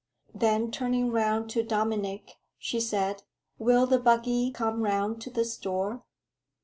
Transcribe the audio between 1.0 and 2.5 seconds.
round to Dominic,